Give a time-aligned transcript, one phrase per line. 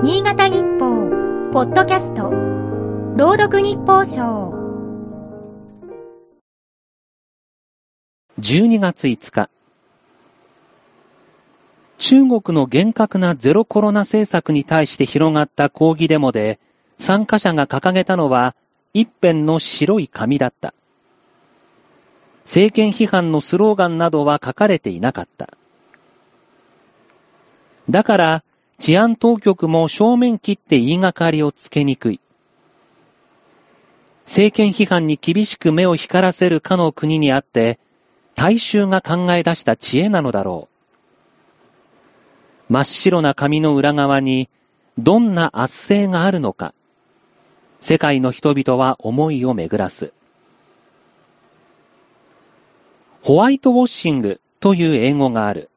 [0.00, 2.30] 新潟日報、ポッドキャスト、
[3.16, 4.54] 朗読日報賞。
[8.38, 9.50] 12月5日。
[11.98, 16.60] 中国の厳格なゼロコロナ政策に対して広がった抗議デモで、
[16.96, 18.54] 参加者が掲げたのは
[18.94, 20.74] 一辺の白い紙だった。
[22.44, 25.48] 政権批判のスローガンなどは書かれていなかった。
[27.90, 28.44] だから、
[28.78, 32.20] 治安当局も正面切って言いがかりをつけにくい。
[34.24, 37.78] 政権批判に厳しく目を光らせるかの国にあって、
[38.34, 40.68] 大衆が考え出した知恵なのだろ
[42.68, 42.72] う。
[42.72, 44.48] 真っ白な紙の裏側に、
[44.98, 46.74] どんな圧政があるのか、
[47.80, 50.12] 世界の人々は思いを巡らす。
[53.22, 55.70] ホワイトウォッシングという英語がある。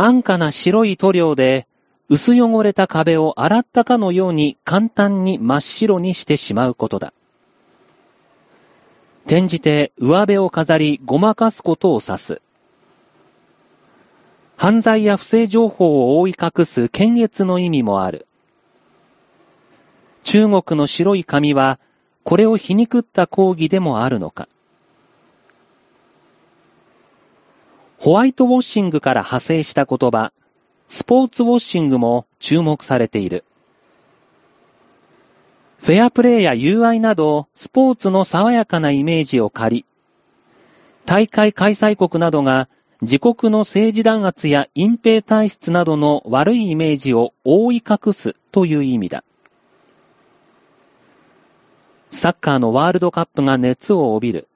[0.00, 1.66] 安価な白い塗料で
[2.08, 7.12] 薄汚れた壁を洗ったかのように簡単に真っ白にしてしまうことだ。
[9.26, 12.40] 転じて上辺を飾りごまかすことを指す。
[14.56, 18.28] 犯罪や不正情報を覆い隠す検閲の意味もある。
[20.22, 21.80] 中国の白い紙は
[22.22, 24.46] これを皮肉った抗議でもあるのか。
[27.98, 30.32] ホワイトウォッシングから派生した言葉、
[30.86, 33.44] スポーツウォッシングも注目されている。
[35.78, 39.84] フェアプレーや友愛など、スポーツの爽やかなイメージを借り、
[41.06, 42.68] 大会開催国などが
[43.02, 49.24] 自国の政治弾圧や隠蔽体質などの悪いイメージを覆い隠すという意味だ。
[52.10, 54.48] サッカーのワールドカップが熱を帯びる。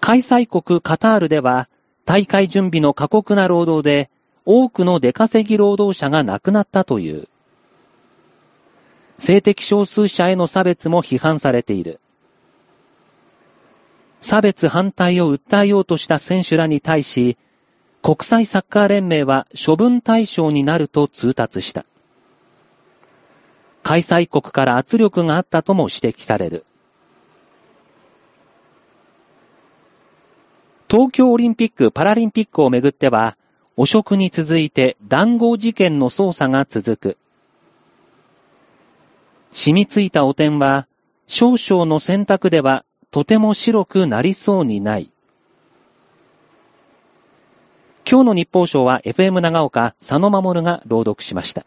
[0.00, 1.68] 開催国カタールでは、
[2.04, 4.10] 大会準備の過酷な労働で、
[4.46, 7.28] 多くの出稼ぎ労働者が亡くなったという。
[9.18, 12.00] 性的少数者への差別も批判されている。
[14.20, 17.36] 差別反対を訴えようとした選手らに対し、
[18.02, 21.84] 国際サッカー連盟は処分対象になると通達した。
[23.82, 26.64] 開催国から圧力があったとも指摘される。
[30.90, 33.36] 東京オリンピック・パラリンピックをめぐっては、
[33.76, 37.16] 汚職に続いて談合事件の捜査が続く。
[39.52, 40.88] 染みついた汚点は、
[41.28, 45.12] 少々の選択ではとても白くなりそうにない。
[48.04, 51.64] 今日の日報賞は FM 長岡佐野守が朗読しました。